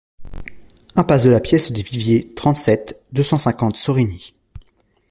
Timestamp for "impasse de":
0.95-1.29